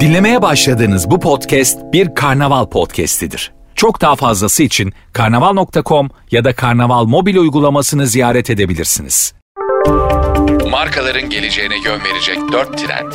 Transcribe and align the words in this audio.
Dinlemeye 0.00 0.42
başladığınız 0.42 1.10
bu 1.10 1.20
podcast 1.20 1.78
bir 1.92 2.14
karnaval 2.14 2.66
podcastidir. 2.66 3.52
Çok 3.74 4.00
daha 4.00 4.16
fazlası 4.16 4.62
için 4.62 4.92
karnaval.com 5.12 6.10
ya 6.30 6.44
da 6.44 6.54
karnaval 6.54 7.04
mobil 7.04 7.36
uygulamasını 7.36 8.06
ziyaret 8.06 8.50
edebilirsiniz. 8.50 9.34
Markaların 10.70 11.30
geleceğine 11.30 11.74
yön 11.84 12.00
verecek 12.04 12.38
4 12.52 12.78
trend. 12.78 13.12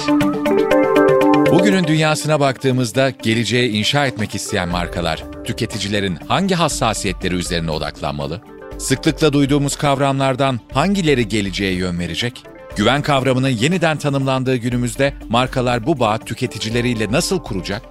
Bugünün 1.52 1.84
dünyasına 1.84 2.40
baktığımızda 2.40 3.10
geleceğe 3.10 3.70
inşa 3.70 4.06
etmek 4.06 4.36
isteyen 4.36 4.70
markalar, 4.70 5.24
tüketicilerin 5.46 6.18
hangi 6.28 6.56
hassasiyetleri 6.56 7.36
üzerine 7.36 7.72
odaklanmalı? 7.72 8.42
Sıklıkla 8.78 9.34
duyduğumuz 9.34 9.76
kavramlardan 9.76 10.60
hangileri 10.74 11.28
geleceğe 11.28 11.74
yön 11.74 12.00
verecek? 12.00 12.44
Güven 12.76 13.02
kavramının 13.02 13.50
yeniden 13.50 13.98
tanımlandığı 13.98 14.56
günümüzde 14.56 15.14
markalar 15.30 15.86
bu 15.86 16.00
bağ 16.00 16.18
tüketicileriyle 16.18 17.12
nasıl 17.12 17.40
kuracak? 17.40 17.82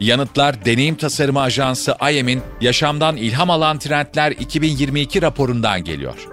Yanıtlar 0.00 0.64
Deneyim 0.64 0.94
Tasarımı 0.94 1.40
Ajansı 1.40 1.96
IEM'in 2.12 2.42
Yaşamdan 2.60 3.16
İlham 3.16 3.50
Alan 3.50 3.78
Trendler 3.78 4.30
2022 4.30 5.22
raporundan 5.22 5.84
geliyor. 5.84 6.28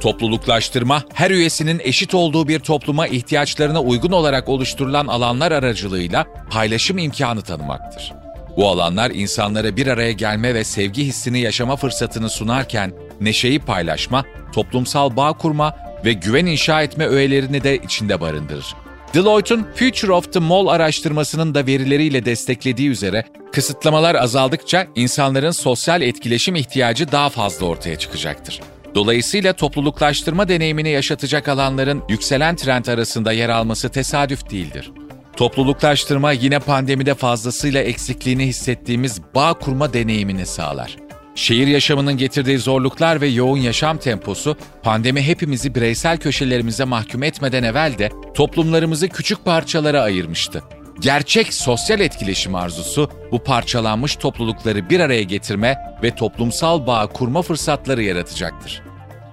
Topluluklaştırma, 0.00 1.02
her 1.14 1.30
üyesinin 1.30 1.80
eşit 1.84 2.14
olduğu 2.14 2.48
bir 2.48 2.58
topluma 2.58 3.06
ihtiyaçlarına 3.06 3.82
uygun 3.82 4.12
olarak 4.12 4.48
oluşturulan 4.48 5.06
alanlar 5.06 5.52
aracılığıyla 5.52 6.26
paylaşım 6.50 6.98
imkanı 6.98 7.42
tanımaktır. 7.42 8.12
Bu 8.56 8.68
alanlar 8.68 9.10
insanlara 9.10 9.76
bir 9.76 9.86
araya 9.86 10.12
gelme 10.12 10.54
ve 10.54 10.64
sevgi 10.64 11.04
hissini 11.04 11.40
yaşama 11.40 11.76
fırsatını 11.76 12.30
sunarken 12.30 12.92
neşeyi 13.20 13.58
paylaşma, 13.58 14.24
toplumsal 14.52 15.16
bağ 15.16 15.32
kurma 15.32 15.76
ve 16.04 16.12
güven 16.12 16.46
inşa 16.46 16.82
etme 16.82 17.06
öğelerini 17.06 17.64
de 17.64 17.76
içinde 17.76 18.20
barındırır. 18.20 18.74
Deloitte'un 19.14 19.66
Future 19.74 20.12
of 20.12 20.32
the 20.32 20.38
Mall 20.38 20.66
araştırmasının 20.66 21.54
da 21.54 21.66
verileriyle 21.66 22.24
desteklediği 22.24 22.88
üzere 22.88 23.24
kısıtlamalar 23.52 24.14
azaldıkça 24.14 24.86
insanların 24.94 25.50
sosyal 25.50 26.02
etkileşim 26.02 26.56
ihtiyacı 26.56 27.12
daha 27.12 27.28
fazla 27.28 27.66
ortaya 27.66 27.98
çıkacaktır. 27.98 28.60
Dolayısıyla 28.94 29.52
topluluklaştırma 29.52 30.48
deneyimini 30.48 30.90
yaşatacak 30.90 31.48
alanların 31.48 32.02
yükselen 32.08 32.56
trend 32.56 32.86
arasında 32.86 33.32
yer 33.32 33.48
alması 33.48 33.88
tesadüf 33.88 34.50
değildir. 34.50 34.92
Topluluklaştırma 35.36 36.32
yine 36.32 36.58
pandemide 36.58 37.14
fazlasıyla 37.14 37.82
eksikliğini 37.82 38.46
hissettiğimiz 38.46 39.20
bağ 39.34 39.54
kurma 39.54 39.92
deneyimini 39.92 40.46
sağlar. 40.46 41.07
Şehir 41.38 41.66
yaşamının 41.66 42.16
getirdiği 42.16 42.58
zorluklar 42.58 43.20
ve 43.20 43.26
yoğun 43.26 43.58
yaşam 43.58 43.98
temposu 43.98 44.56
pandemi 44.82 45.22
hepimizi 45.22 45.74
bireysel 45.74 46.18
köşelerimize 46.18 46.84
mahkum 46.84 47.22
etmeden 47.22 47.62
evvel 47.62 47.98
de 47.98 48.10
toplumlarımızı 48.34 49.08
küçük 49.08 49.44
parçalara 49.44 50.02
ayırmıştı. 50.02 50.62
Gerçek 51.00 51.54
sosyal 51.54 52.00
etkileşim 52.00 52.54
arzusu 52.54 53.10
bu 53.32 53.44
parçalanmış 53.44 54.16
toplulukları 54.16 54.90
bir 54.90 55.00
araya 55.00 55.22
getirme 55.22 55.78
ve 56.02 56.14
toplumsal 56.14 56.86
bağ 56.86 57.06
kurma 57.06 57.42
fırsatları 57.42 58.02
yaratacaktır. 58.02 58.82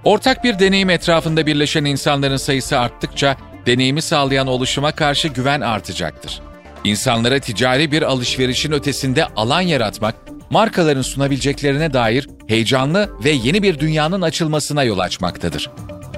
Ortak 0.03 0.43
bir 0.43 0.59
deneyim 0.59 0.89
etrafında 0.89 1.45
birleşen 1.45 1.85
insanların 1.85 2.37
sayısı 2.37 2.79
arttıkça 2.79 3.37
deneyimi 3.65 4.01
sağlayan 4.01 4.47
oluşuma 4.47 4.91
karşı 4.91 5.27
güven 5.27 5.61
artacaktır. 5.61 6.41
İnsanlara 6.83 7.39
ticari 7.39 7.91
bir 7.91 8.01
alışverişin 8.01 8.71
ötesinde 8.71 9.25
alan 9.25 9.61
yaratmak, 9.61 10.15
markaların 10.49 11.01
sunabileceklerine 11.01 11.93
dair 11.93 12.27
heyecanlı 12.47 13.09
ve 13.23 13.29
yeni 13.29 13.63
bir 13.63 13.79
dünyanın 13.79 14.21
açılmasına 14.21 14.83
yol 14.83 14.99
açmaktadır. 14.99 15.69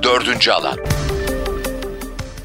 Dördüncü 0.03 0.52
alan 0.52 0.78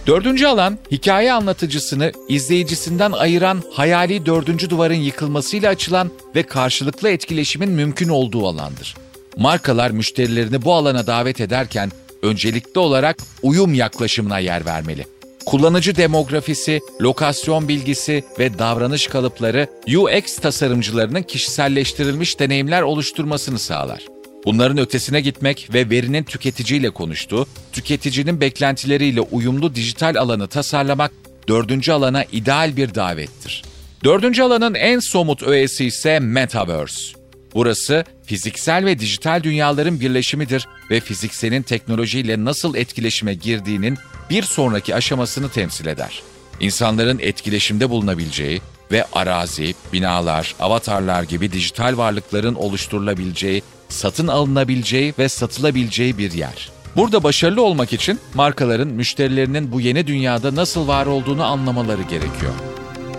Dördüncü 0.06 0.46
alan, 0.46 0.78
hikaye 0.90 1.32
anlatıcısını 1.32 2.12
izleyicisinden 2.28 3.12
ayıran 3.12 3.62
hayali 3.72 4.26
dördüncü 4.26 4.70
duvarın 4.70 4.94
yıkılmasıyla 4.94 5.70
açılan 5.70 6.10
ve 6.36 6.42
karşılıklı 6.42 7.10
etkileşimin 7.10 7.70
mümkün 7.70 8.08
olduğu 8.08 8.46
alandır. 8.46 8.96
Markalar 9.36 9.90
müşterilerini 9.90 10.62
bu 10.62 10.74
alana 10.74 11.06
davet 11.06 11.40
ederken 11.40 11.90
öncelikli 12.22 12.78
olarak 12.78 13.16
uyum 13.42 13.74
yaklaşımına 13.74 14.38
yer 14.38 14.66
vermeli. 14.66 15.06
Kullanıcı 15.46 15.96
demografisi, 15.96 16.80
lokasyon 17.00 17.68
bilgisi 17.68 18.24
ve 18.38 18.58
davranış 18.58 19.06
kalıpları 19.06 19.66
UX 19.96 20.36
tasarımcılarının 20.36 21.22
kişiselleştirilmiş 21.22 22.38
deneyimler 22.38 22.82
oluşturmasını 22.82 23.58
sağlar. 23.58 24.06
Bunların 24.44 24.78
ötesine 24.78 25.20
gitmek 25.20 25.68
ve 25.74 25.90
verinin 25.90 26.24
tüketiciyle 26.24 26.90
konuştuğu, 26.90 27.46
tüketicinin 27.72 28.40
beklentileriyle 28.40 29.20
uyumlu 29.20 29.74
dijital 29.74 30.14
alanı 30.16 30.48
tasarlamak 30.48 31.12
dördüncü 31.48 31.92
alana 31.92 32.24
ideal 32.24 32.76
bir 32.76 32.94
davettir. 32.94 33.62
Dördüncü 34.04 34.42
alanın 34.42 34.74
en 34.74 34.98
somut 34.98 35.42
öğesi 35.42 35.84
ise 35.84 36.18
Metaverse. 36.18 37.21
Burası 37.54 38.04
fiziksel 38.26 38.84
ve 38.84 38.98
dijital 38.98 39.42
dünyaların 39.42 40.00
birleşimidir 40.00 40.66
ve 40.90 41.00
fizikselin 41.00 41.62
teknolojiyle 41.62 42.44
nasıl 42.44 42.74
etkileşime 42.74 43.34
girdiğinin 43.34 43.98
bir 44.30 44.42
sonraki 44.42 44.94
aşamasını 44.94 45.48
temsil 45.48 45.86
eder. 45.86 46.22
İnsanların 46.60 47.18
etkileşimde 47.18 47.90
bulunabileceği 47.90 48.60
ve 48.92 49.04
arazi, 49.12 49.74
binalar, 49.92 50.54
avatarlar 50.60 51.22
gibi 51.22 51.52
dijital 51.52 51.96
varlıkların 51.96 52.54
oluşturulabileceği, 52.54 53.62
satın 53.88 54.28
alınabileceği 54.28 55.14
ve 55.18 55.28
satılabileceği 55.28 56.18
bir 56.18 56.32
yer. 56.32 56.70
Burada 56.96 57.22
başarılı 57.22 57.62
olmak 57.62 57.92
için 57.92 58.20
markaların 58.34 58.88
müşterilerinin 58.88 59.72
bu 59.72 59.80
yeni 59.80 60.06
dünyada 60.06 60.54
nasıl 60.54 60.88
var 60.88 61.06
olduğunu 61.06 61.44
anlamaları 61.44 62.02
gerekiyor. 62.02 62.52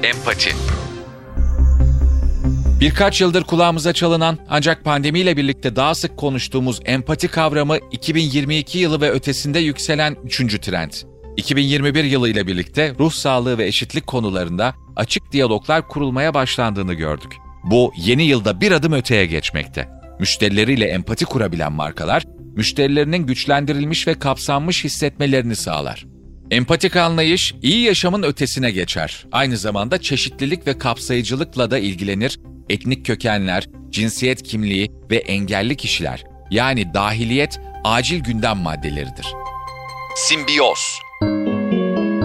Empati 0.04 0.56
Birkaç 2.84 3.22
yıldır 3.22 3.44
kulağımıza 3.44 3.94
çalınan 3.94 4.38
ancak 4.50 4.84
pandemiyle 4.84 5.38
birlikte 5.38 5.76
daha 5.76 5.96
sık 5.96 6.18
konuştuğumuz 6.18 6.80
empati 6.86 7.28
kavramı 7.28 7.78
2022 7.92 8.80
yılı 8.80 9.02
ve 9.02 9.12
ötesinde 9.12 9.60
yükselen 9.60 10.16
üçüncü 10.24 10.62
trend. 10.62 10.92
2021 11.38 12.04
yılı 12.04 12.30
ile 12.30 12.48
birlikte 12.48 12.94
ruh 13.00 13.12
sağlığı 13.12 13.58
ve 13.58 13.68
eşitlik 13.68 14.08
konularında 14.08 14.76
açık 14.96 15.32
diyaloglar 15.32 15.88
kurulmaya 15.88 16.34
başlandığını 16.34 16.94
gördük. 16.94 17.34
Bu 17.64 17.94
yeni 17.98 18.24
yılda 18.24 18.62
bir 18.62 18.72
adım 18.72 18.94
öteye 18.94 19.26
geçmekte. 19.26 19.90
Müşterileriyle 20.20 20.86
empati 20.86 21.26
kurabilen 21.26 21.72
markalar, 21.72 22.24
müşterilerinin 22.56 23.26
güçlendirilmiş 23.26 24.08
ve 24.08 24.20
kapsanmış 24.20 24.84
hissetmelerini 24.84 25.56
sağlar. 25.56 26.06
Empatik 26.52 26.96
anlayış 26.96 27.56
iyi 27.62 27.82
yaşamın 27.82 28.24
ötesine 28.24 28.72
geçer. 28.72 29.26
Aynı 29.32 29.58
zamanda 29.58 30.02
çeşitlilik 30.02 30.68
ve 30.68 30.78
kapsayıcılıkla 30.78 31.72
da 31.72 31.80
ilgilenir 31.80 32.40
etnik 32.70 33.06
kökenler, 33.06 33.68
cinsiyet 33.90 34.44
kimliği 34.44 34.92
ve 35.12 35.18
engelli 35.18 35.76
kişiler 35.76 36.24
yani 36.52 36.94
dahiliyet 36.94 37.60
acil 37.84 38.20
gündem 38.20 38.58
maddeleridir. 38.58 39.28
Simbiyoz 40.16 41.00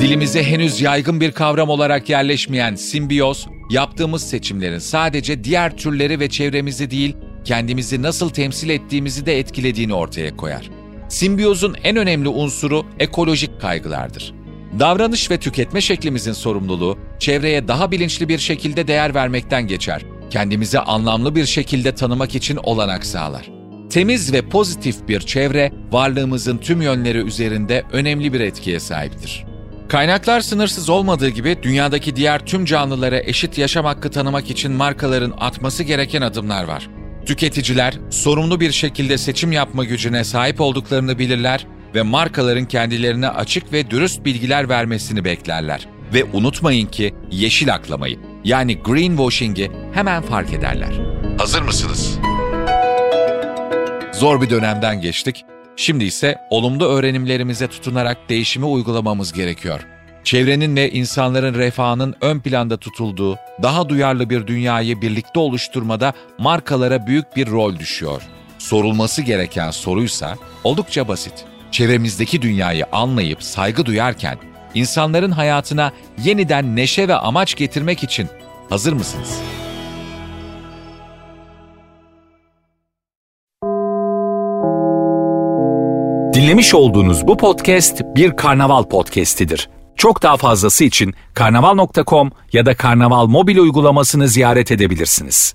Dilimize 0.01 0.45
henüz 0.45 0.81
yaygın 0.81 1.21
bir 1.21 1.33
kavram 1.33 1.69
olarak 1.69 2.09
yerleşmeyen 2.09 2.75
simbiyoz, 2.75 3.47
yaptığımız 3.71 4.29
seçimlerin 4.29 4.79
sadece 4.79 5.45
diğer 5.45 5.77
türleri 5.77 6.21
ve 6.21 6.29
çevremizi 6.29 6.91
değil, 6.91 7.17
kendimizi 7.45 8.03
nasıl 8.03 8.31
temsil 8.31 8.69
ettiğimizi 8.69 9.27
de 9.27 9.39
etkilediğini 9.39 9.95
ortaya 9.95 10.37
koyar. 10.37 10.71
Simbiyozun 11.09 11.77
en 11.85 11.97
önemli 11.97 12.29
unsuru 12.29 12.87
ekolojik 12.99 13.61
kaygılardır. 13.61 14.35
Davranış 14.79 15.31
ve 15.31 15.39
tüketme 15.39 15.81
şeklimizin 15.81 16.33
sorumluluğu, 16.33 16.99
çevreye 17.19 17.69
daha 17.69 17.91
bilinçli 17.91 18.29
bir 18.29 18.39
şekilde 18.39 18.89
değer 18.89 19.15
vermekten 19.15 19.67
geçer 19.67 20.03
kendimizi 20.31 20.79
anlamlı 20.79 21.35
bir 21.35 21.47
şekilde 21.47 21.95
tanımak 21.95 22.35
için 22.35 22.57
olanak 22.57 23.07
sağlar. 23.07 23.51
Temiz 23.91 24.33
ve 24.33 24.49
pozitif 24.49 25.09
bir 25.09 25.21
çevre, 25.21 25.73
varlığımızın 25.91 26.59
tüm 26.59 26.83
yönleri 26.83 27.19
üzerinde 27.19 27.85
önemli 27.93 28.33
bir 28.33 28.41
etkiye 28.41 28.81
sahiptir. 28.81 29.45
Kaynaklar 29.89 30.41
sınırsız 30.41 30.89
olmadığı 30.89 31.29
gibi 31.29 31.59
dünyadaki 31.63 32.17
diğer 32.17 32.47
tüm 32.47 32.65
canlılara 32.65 33.21
eşit 33.21 33.59
yaşam 33.59 33.85
hakkı 33.85 34.11
tanımak 34.11 34.51
için 34.51 34.73
markaların 34.73 35.35
atması 35.41 35.83
gereken 35.83 36.23
adımlar 36.23 36.65
var. 36.65 36.89
Tüketiciler 37.27 37.95
sorumlu 38.11 38.61
bir 38.61 38.73
şekilde 38.73 39.19
seçim 39.19 39.53
yapma 39.53 39.85
gücüne 39.85 40.25
sahip 40.25 40.61
olduklarını 40.61 41.19
bilirler 41.19 41.67
ve 41.95 42.03
markaların 42.03 42.65
kendilerine 42.65 43.29
açık 43.29 43.73
ve 43.73 43.91
dürüst 43.91 44.25
bilgiler 44.25 44.69
vermesini 44.69 45.25
beklerler. 45.25 45.89
Ve 46.15 46.25
unutmayın 46.25 46.87
ki 46.87 47.15
yeşil 47.31 47.75
aklamayı 47.75 48.28
yani 48.49 48.79
greenwashing'i 48.83 49.71
hemen 49.93 50.23
fark 50.23 50.53
ederler. 50.53 50.93
Hazır 51.39 51.63
mısınız? 51.63 52.19
Zor 54.13 54.43
bir 54.43 54.51
dönemden 54.51 55.01
geçtik. 55.01 55.45
Şimdi 55.77 56.05
ise 56.05 56.39
olumlu 56.51 56.85
öğrenimlerimize 56.85 57.67
tutunarak 57.67 58.29
değişimi 58.29 58.67
uygulamamız 58.67 59.33
gerekiyor. 59.33 59.87
Çevrenin 60.25 60.77
ve 60.77 60.91
insanların 60.91 61.55
refahının 61.55 62.15
ön 62.21 62.41
planda 62.41 62.77
tutulduğu, 62.77 63.37
daha 63.63 63.89
duyarlı 63.89 64.31
bir 64.31 64.47
dünyayı 64.47 65.01
birlikte 65.01 65.41
oluşturmada 65.41 66.13
markalara 66.39 67.07
büyük 67.07 67.37
bir 67.37 67.47
rol 67.47 67.79
düşüyor. 67.79 68.23
Sorulması 68.59 69.23
gereken 69.23 69.71
soruysa 69.71 70.37
oldukça 70.65 71.09
basit. 71.09 71.45
Çevremizdeki 71.71 72.43
dünyayı 72.43 72.87
anlayıp 72.93 73.43
saygı 73.43 73.87
duyarken 73.87 74.39
insanların 74.75 75.31
hayatına 75.31 75.93
yeniden 76.25 76.77
neşe 76.77 77.09
ve 77.09 77.15
amaç 77.15 77.55
getirmek 77.55 78.05
için 78.05 78.29
hazır 78.69 78.93
mısınız? 78.93 79.41
Dinlemiş 86.35 86.75
olduğunuz 86.75 87.27
bu 87.27 87.37
podcast 87.37 88.03
bir 88.17 88.37
karnaval 88.37 88.85
podcastidir. 88.85 89.69
Çok 89.97 90.23
daha 90.23 90.37
fazlası 90.37 90.85
için 90.85 91.15
karnaval.com 91.35 92.31
ya 92.53 92.67
da 92.67 92.77
karnaval 92.77 93.27
mobil 93.27 93.59
uygulamasını 93.59 94.29
ziyaret 94.29 94.73
edebilirsiniz. 94.73 95.55